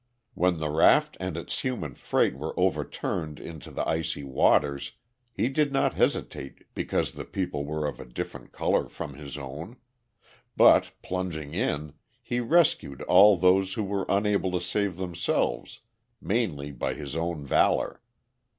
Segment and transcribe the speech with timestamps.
[0.33, 4.93] When the raft and its human freight were overturned into the icy waters
[5.31, 9.77] he did not hesitate because the people were of a different color from his own,
[10.57, 11.93] but, plunging in,
[12.23, 15.81] he rescued all those who were unable to save themselves,
[16.19, 18.01] mainly by his own valor.